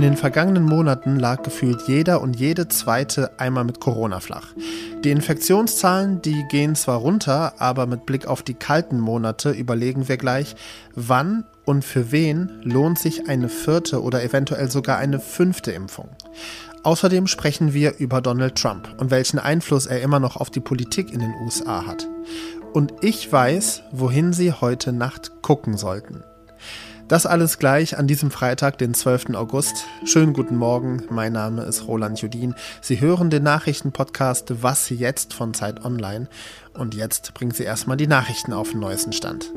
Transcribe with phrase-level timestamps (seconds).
[0.00, 4.54] In den vergangenen Monaten lag gefühlt jeder und jede zweite einmal mit Corona flach.
[5.04, 10.16] Die Infektionszahlen, die gehen zwar runter, aber mit Blick auf die kalten Monate überlegen wir
[10.16, 10.56] gleich,
[10.94, 16.08] wann und für wen lohnt sich eine vierte oder eventuell sogar eine fünfte Impfung.
[16.82, 21.12] Außerdem sprechen wir über Donald Trump und welchen Einfluss er immer noch auf die Politik
[21.12, 22.08] in den USA hat.
[22.72, 26.24] Und ich weiß, wohin Sie heute Nacht gucken sollten.
[27.10, 29.34] Das alles gleich an diesem Freitag, den 12.
[29.34, 29.84] August.
[30.04, 32.54] Schönen guten Morgen, mein Name ist Roland Judin.
[32.80, 36.28] Sie hören den Nachrichtenpodcast Was jetzt von Zeit Online.
[36.72, 39.52] Und jetzt bringen Sie erstmal die Nachrichten auf den neuesten Stand.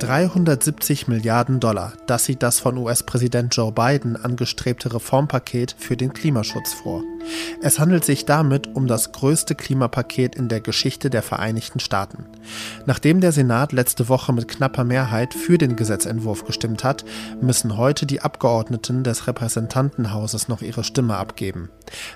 [0.00, 1.92] 370 Milliarden Dollar.
[2.06, 7.02] Das sieht das von US-Präsident Joe Biden angestrebte Reformpaket für den Klimaschutz vor.
[7.60, 12.24] Es handelt sich damit um das größte Klimapaket in der Geschichte der Vereinigten Staaten.
[12.86, 17.04] Nachdem der Senat letzte Woche mit knapper Mehrheit für den Gesetzentwurf gestimmt hat,
[17.42, 21.68] müssen heute die Abgeordneten des Repräsentantenhauses noch ihre Stimme abgeben.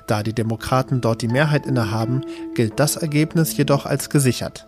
[0.07, 2.23] Da die Demokraten dort die Mehrheit innehaben,
[2.55, 4.67] gilt das Ergebnis jedoch als gesichert.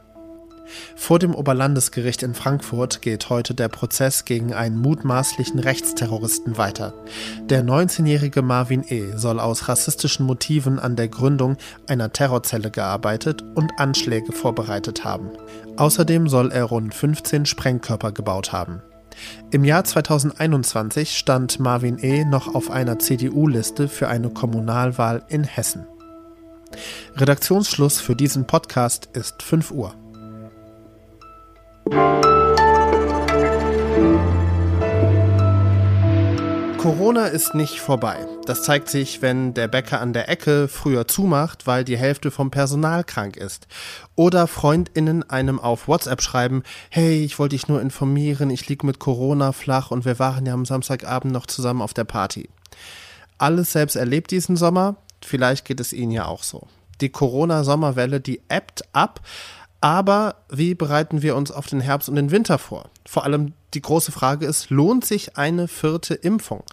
[0.94, 6.94] Vor dem Oberlandesgericht in Frankfurt geht heute der Prozess gegen einen mutmaßlichen Rechtsterroristen weiter.
[7.44, 9.16] Der 19-jährige Marvin E.
[9.16, 15.30] soll aus rassistischen Motiven an der Gründung einer Terrorzelle gearbeitet und Anschläge vorbereitet haben.
[15.76, 18.82] Außerdem soll er rund 15 Sprengkörper gebaut haben.
[19.50, 22.24] Im Jahr 2021 stand Marvin E.
[22.24, 25.86] noch auf einer CDU-Liste für eine Kommunalwahl in Hessen.
[27.16, 29.94] Redaktionsschluss für diesen Podcast ist 5 Uhr.
[36.78, 38.26] Corona ist nicht vorbei.
[38.44, 42.50] Das zeigt sich, wenn der Bäcker an der Ecke früher zumacht, weil die Hälfte vom
[42.50, 43.68] Personal krank ist.
[44.16, 48.98] Oder Freundinnen einem auf WhatsApp schreiben, hey, ich wollte dich nur informieren, ich liege mit
[48.98, 52.48] Corona flach und wir waren ja am Samstagabend noch zusammen auf der Party.
[53.38, 56.66] Alles selbst erlebt diesen Sommer, vielleicht geht es Ihnen ja auch so.
[57.00, 59.20] Die Corona-Sommerwelle, die ebbt ab,
[59.86, 62.90] aber wie bereiten wir uns auf den Herbst und den Winter vor?
[63.06, 66.64] Vor allem die große Frage ist, lohnt sich eine vierte Impfung?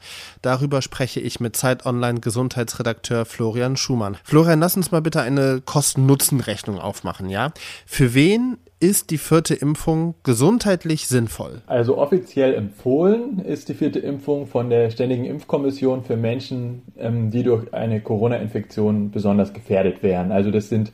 [0.41, 4.17] Darüber spreche ich mit Zeit Online Gesundheitsredakteur Florian Schumann.
[4.23, 7.51] Florian, lass uns mal bitte eine Kosten-Nutzen-Rechnung aufmachen, ja?
[7.85, 11.61] Für wen ist die vierte Impfung gesundheitlich sinnvoll?
[11.67, 17.43] Also offiziell empfohlen ist die vierte Impfung von der Ständigen Impfkommission für Menschen, ähm, die
[17.43, 20.31] durch eine Corona-Infektion besonders gefährdet wären.
[20.31, 20.91] Also das sind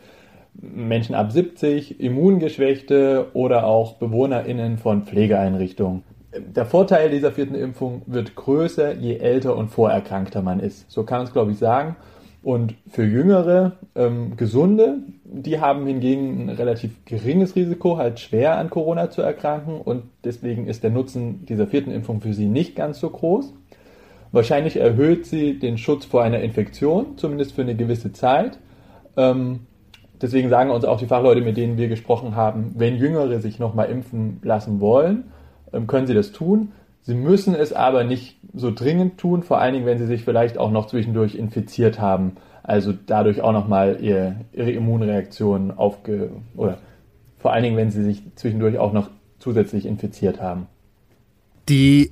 [0.62, 6.04] Menschen ab 70, Immungeschwächte oder auch BewohnerInnen von Pflegeeinrichtungen.
[6.38, 10.90] Der Vorteil dieser vierten Impfung wird größer, je älter und vorerkrankter man ist.
[10.92, 11.96] So kann man es, glaube ich, sagen.
[12.42, 18.70] Und für jüngere, ähm, gesunde, die haben hingegen ein relativ geringes Risiko, halt schwer an
[18.70, 19.82] Corona zu erkranken.
[19.82, 23.54] Und deswegen ist der Nutzen dieser vierten Impfung für sie nicht ganz so groß.
[24.32, 28.60] Wahrscheinlich erhöht sie den Schutz vor einer Infektion, zumindest für eine gewisse Zeit.
[29.18, 29.62] Ähm,
[30.22, 33.90] Deswegen sagen uns auch die Fachleute, mit denen wir gesprochen haben, wenn Jüngere sich nochmal
[33.90, 35.26] impfen lassen wollen,
[35.72, 36.74] ähm, können sie das tun.
[37.02, 40.58] Sie müssen es aber nicht so dringend tun, vor allen Dingen, wenn sie sich vielleicht
[40.58, 46.32] auch noch zwischendurch infiziert haben, also dadurch auch nochmal ihr, ihre Immunreaktion aufge...
[46.56, 46.78] oder
[47.38, 49.10] vor allen Dingen, wenn sie sich zwischendurch auch noch
[49.40, 50.68] zusätzlich infiziert haben.
[51.70, 52.12] Die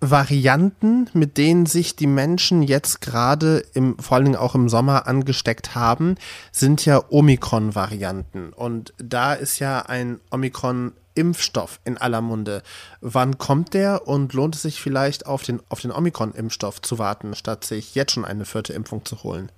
[0.00, 5.06] Varianten, mit denen sich die Menschen jetzt gerade im, vor allen Dingen auch im Sommer
[5.06, 6.16] angesteckt haben,
[6.52, 8.52] sind ja Omikron-Varianten.
[8.52, 12.62] Und da ist ja ein Omikron-Impfstoff in aller Munde.
[13.00, 17.34] Wann kommt der und lohnt es sich vielleicht auf den, auf den Omikron-Impfstoff zu warten,
[17.34, 19.50] statt sich jetzt schon eine vierte Impfung zu holen?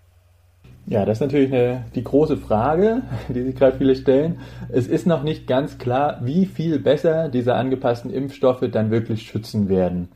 [0.90, 4.40] Ja, das ist natürlich eine, die große Frage, die sich gerade viele stellen.
[4.70, 9.68] Es ist noch nicht ganz klar, wie viel besser diese angepassten Impfstoffe dann wirklich schützen
[9.68, 10.08] werden.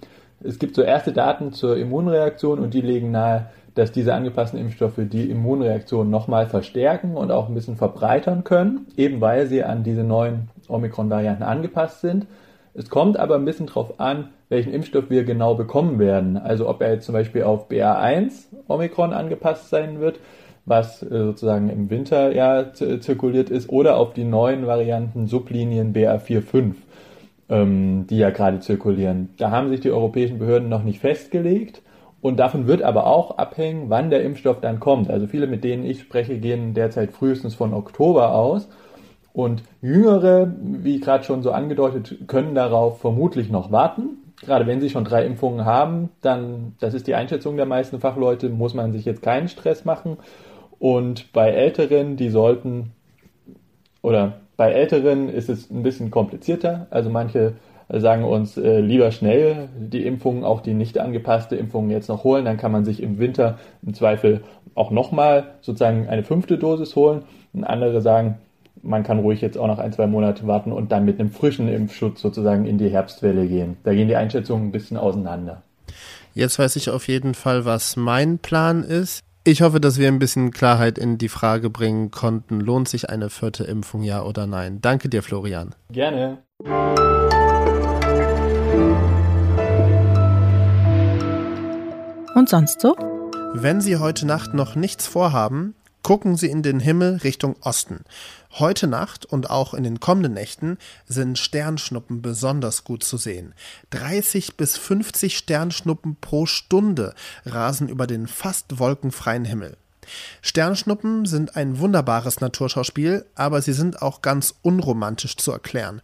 [0.42, 4.98] Es gibt so erste Daten zur Immunreaktion und die legen nahe, dass diese angepassten Impfstoffe
[4.98, 10.04] die Immunreaktion nochmal verstärken und auch ein bisschen verbreitern können, eben weil sie an diese
[10.04, 12.26] neuen Omikron-Varianten angepasst sind.
[12.72, 16.38] Es kommt aber ein bisschen darauf an, welchen Impfstoff wir genau bekommen werden.
[16.38, 20.18] Also ob er jetzt zum Beispiel auf BA1 Omikron angepasst sein wird,
[20.64, 26.74] was äh, sozusagen im Winter ja zirkuliert ist, oder auf die neuen Varianten Sublinien BA4-5
[27.52, 29.28] ähm, die ja gerade zirkulieren.
[29.36, 31.82] Da haben sich die europäischen Behörden noch nicht festgelegt.
[32.22, 35.10] Und davon wird aber auch abhängen, wann der Impfstoff dann kommt.
[35.10, 38.68] Also viele, mit denen ich spreche, gehen derzeit frühestens von Oktober aus.
[39.32, 44.18] Und Jüngere, wie gerade schon so angedeutet, können darauf vermutlich noch warten.
[44.40, 48.48] Gerade wenn sie schon drei Impfungen haben, dann, das ist die Einschätzung der meisten Fachleute,
[48.48, 50.16] muss man sich jetzt keinen Stress machen.
[50.82, 52.90] Und bei Älteren, die sollten,
[54.02, 56.88] oder bei Älteren ist es ein bisschen komplizierter.
[56.90, 57.52] Also manche
[57.88, 62.44] sagen uns äh, lieber schnell die Impfung, auch die nicht angepasste Impfung jetzt noch holen.
[62.44, 64.42] Dann kann man sich im Winter im Zweifel
[64.74, 67.22] auch nochmal sozusagen eine fünfte Dosis holen.
[67.52, 68.38] Und andere sagen,
[68.82, 71.68] man kann ruhig jetzt auch noch ein, zwei Monate warten und dann mit einem frischen
[71.68, 73.76] Impfschutz sozusagen in die Herbstwelle gehen.
[73.84, 75.62] Da gehen die Einschätzungen ein bisschen auseinander.
[76.34, 79.22] Jetzt weiß ich auf jeden Fall, was mein Plan ist.
[79.44, 83.28] Ich hoffe, dass wir ein bisschen Klarheit in die Frage bringen konnten, lohnt sich eine
[83.28, 84.80] vierte Impfung, ja oder nein?
[84.80, 85.74] Danke dir, Florian.
[85.90, 86.38] Gerne.
[92.36, 92.94] Und sonst so?
[93.54, 98.04] Wenn Sie heute Nacht noch nichts vorhaben, gucken Sie in den Himmel Richtung Osten.
[98.58, 103.54] Heute Nacht und auch in den kommenden Nächten sind Sternschnuppen besonders gut zu sehen.
[103.90, 107.14] 30 bis 50 Sternschnuppen pro Stunde
[107.46, 109.76] rasen über den fast wolkenfreien Himmel.
[110.42, 116.02] Sternschnuppen sind ein wunderbares Naturschauspiel, aber sie sind auch ganz unromantisch zu erklären.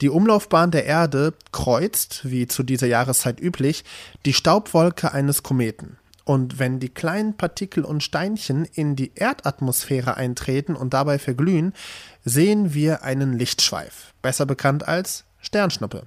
[0.00, 3.84] Die Umlaufbahn der Erde kreuzt, wie zu dieser Jahreszeit üblich,
[4.24, 5.98] die Staubwolke eines Kometen.
[6.30, 11.72] Und wenn die kleinen Partikel und Steinchen in die Erdatmosphäre eintreten und dabei verglühen,
[12.24, 16.04] sehen wir einen Lichtschweif, besser bekannt als Sternschnuppe.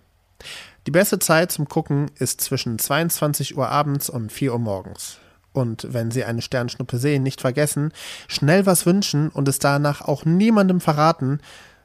[0.88, 5.18] Die beste Zeit zum Gucken ist zwischen 22 Uhr abends und 4 Uhr morgens.
[5.52, 7.92] Und wenn Sie eine Sternschnuppe sehen, nicht vergessen,
[8.30, 11.42] schnell was wünschen und es danach auch niemandem verraten,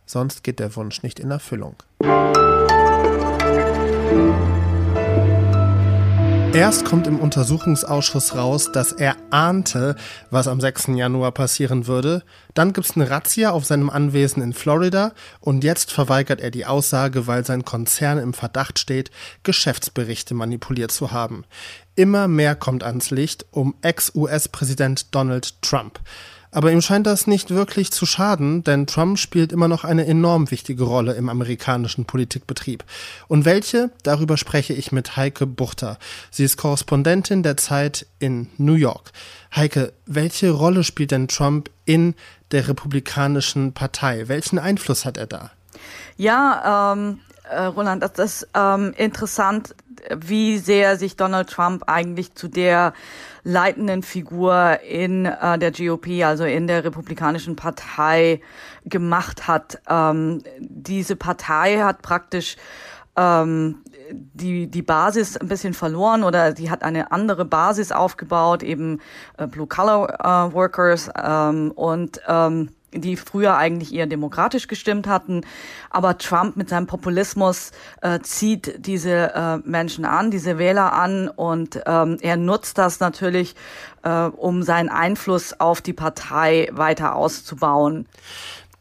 [0.06, 1.75] sonst geht der Wunsch nicht in Erfüllung.
[6.58, 9.94] Erst kommt im Untersuchungsausschuss raus, dass er ahnte,
[10.32, 10.88] was am 6.
[10.88, 12.25] Januar passieren würde.
[12.52, 17.28] Dann gibt's eine Razzia auf seinem Anwesen in Florida und jetzt verweigert er die Aussage,
[17.28, 19.12] weil sein Konzern im Verdacht steht,
[19.44, 21.44] Geschäftsberichte manipuliert zu haben.
[21.94, 26.00] Immer mehr kommt ans Licht um Ex-US-Präsident Donald Trump.
[26.50, 30.50] Aber ihm scheint das nicht wirklich zu schaden, denn Trump spielt immer noch eine enorm
[30.50, 32.84] wichtige Rolle im amerikanischen Politikbetrieb.
[33.28, 33.90] Und welche?
[34.02, 35.98] Darüber spreche ich mit Heike Buchter.
[36.30, 39.12] Sie ist Korrespondentin der Zeit in New York.
[39.54, 42.14] Heike, welche Rolle spielt denn Trump in
[42.50, 44.28] der Republikanischen Partei?
[44.28, 45.50] Welchen Einfluss hat er da?
[46.16, 47.20] Ja, ähm,
[47.50, 49.74] äh, Roland, das ist ähm, interessant,
[50.16, 52.93] wie sehr sich Donald Trump eigentlich zu der
[53.44, 58.40] leitenden Figur in äh, der GOP, also in der Republikanischen Partei,
[58.84, 59.81] gemacht hat.
[59.88, 62.56] Ähm, diese Partei hat praktisch
[63.16, 63.82] ähm,
[64.12, 69.00] die, die Basis ein bisschen verloren oder die hat eine andere Basis aufgebaut, eben
[69.37, 75.43] äh, Blue Collar äh, ähm, und ähm, die früher eigentlich eher demokratisch gestimmt hatten.
[75.90, 81.81] Aber Trump mit seinem Populismus äh, zieht diese äh, Menschen an, diese Wähler an und
[81.87, 83.55] ähm, er nutzt das natürlich,
[84.02, 88.06] äh, um seinen Einfluss auf die Partei weiter auszubauen.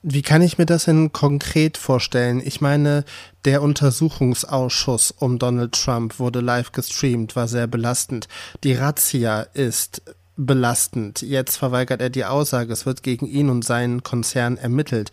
[0.04, 2.42] Wie kann ich mir das denn konkret vorstellen?
[2.44, 3.04] Ich meine,
[3.46, 8.28] der Untersuchungsausschuss um Donald Trump wurde live gestreamt, war sehr belastend.
[8.64, 10.02] Die Razzia ist
[10.38, 11.22] belastend.
[11.22, 15.12] Jetzt verweigert er die Aussage, es wird gegen ihn und seinen Konzern ermittelt.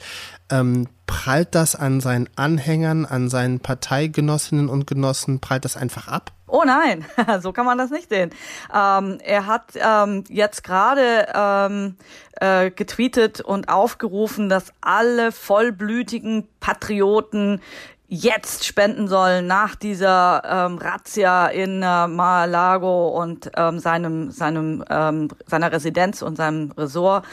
[0.51, 6.33] Ähm, prallt das an seinen Anhängern, an seinen Parteigenossinnen und Genossen, prallt das einfach ab?
[6.47, 7.05] Oh nein,
[7.41, 8.31] so kann man das nicht sehen.
[8.73, 11.97] Ähm, er hat ähm, jetzt gerade ähm,
[12.41, 17.61] äh, getweetet und aufgerufen, dass alle vollblütigen Patrioten
[18.15, 25.29] jetzt spenden sollen nach dieser ähm, Razzia in äh, Mar-a-Lago und ähm, seinem, seinem, ähm,
[25.47, 27.27] seiner Residenz und seinem Resort.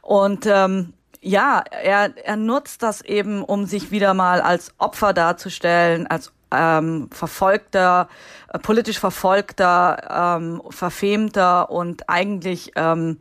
[0.00, 6.06] Und ähm, ja, er, er nutzt das eben, um sich wieder mal als Opfer darzustellen,
[6.06, 8.08] als ähm, verfolgter,
[8.52, 13.18] äh, politisch verfolgter, ähm, verfemter und eigentlich ähm,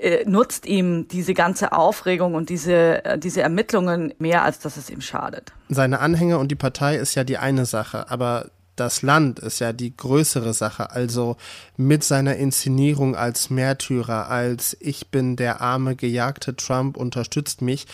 [0.00, 4.90] äh, nutzt ihm diese ganze Aufregung und diese, äh, diese Ermittlungen mehr, als dass es
[4.90, 5.52] ihm schadet.
[5.68, 9.74] Seine Anhänger und die Partei ist ja die eine Sache, aber das Land ist ja
[9.74, 10.90] die größere Sache.
[10.90, 11.36] Also
[11.76, 17.86] mit seiner Inszenierung als Märtyrer, als ich bin der arme, gejagte Trump, unterstützt mich.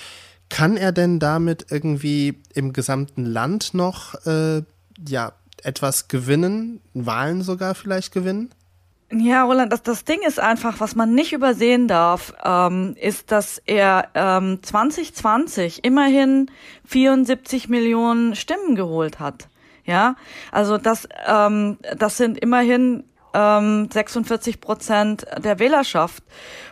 [0.48, 4.62] Kann er denn damit irgendwie im gesamten Land noch äh,
[5.08, 5.32] ja,
[5.64, 8.50] etwas gewinnen, Wahlen sogar vielleicht gewinnen?
[9.12, 13.62] Ja, Roland, das, das Ding ist einfach, was man nicht übersehen darf, ähm, ist, dass
[13.64, 16.50] er ähm, 2020 immerhin
[16.86, 19.48] 74 Millionen Stimmen geholt hat.
[19.84, 20.16] Ja,
[20.50, 26.24] also das, ähm, das sind immerhin ähm, 46 Prozent der Wählerschaft.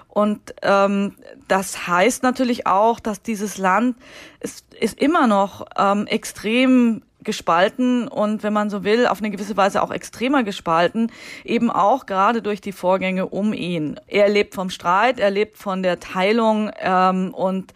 [0.08, 1.14] Und ähm,
[1.46, 3.96] das heißt natürlich auch, dass dieses Land
[4.40, 9.56] ist, ist immer noch ähm, extrem gespalten und wenn man so will, auf eine gewisse
[9.56, 11.10] Weise auch extremer gespalten,
[11.44, 13.98] eben auch gerade durch die Vorgänge um ihn.
[14.06, 17.72] Er lebt vom Streit, er lebt von der Teilung ähm, und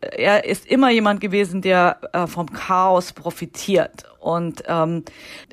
[0.00, 4.04] er ist immer jemand gewesen, der äh, vom Chaos profitiert.
[4.26, 5.04] Und ähm,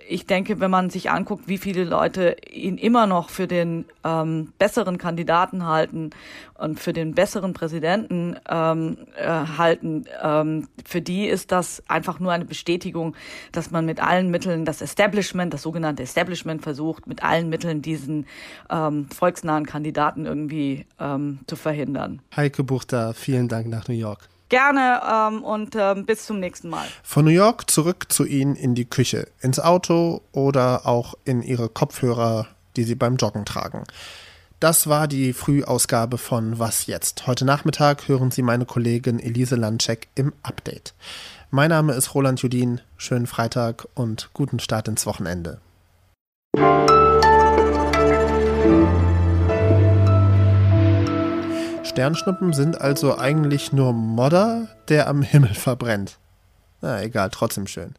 [0.10, 4.52] ich denke, wenn man sich anguckt, wie viele Leute ihn immer noch für den ähm,
[4.58, 6.10] besseren Kandidaten halten
[6.56, 12.32] und für den besseren Präsidenten ähm, äh, halten, ähm, für die ist das einfach nur
[12.32, 13.16] eine Bestätigung,
[13.52, 18.26] dass man mit allen Mitteln das Establishment, das sogenannte Establishment versucht, mit allen Mitteln diesen
[18.72, 22.24] ähm, volksnahen Kandidaten irgendwie ähm, zu verhindern.
[22.36, 24.30] Heike Buchter, vielen Dank nach New York.
[24.54, 26.86] Gerne ähm, und ähm, bis zum nächsten Mal.
[27.02, 31.70] Von New York zurück zu Ihnen in die Küche, ins Auto oder auch in Ihre
[31.70, 32.46] Kopfhörer,
[32.76, 33.84] die Sie beim Joggen tragen.
[34.60, 37.26] Das war die Frühausgabe von Was jetzt?
[37.26, 40.94] Heute Nachmittag hören Sie meine Kollegin Elise Landcheck im Update.
[41.50, 42.80] Mein Name ist Roland Judin.
[42.96, 45.62] Schönen Freitag und guten Start ins Wochenende.
[51.94, 56.18] Sternschnuppen sind also eigentlich nur Modder, der am Himmel verbrennt.
[56.82, 57.94] Na egal, trotzdem schön.